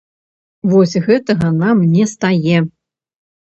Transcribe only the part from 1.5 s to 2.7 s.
нам не стае.